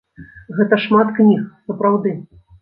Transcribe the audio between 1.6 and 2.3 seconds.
сапраўды.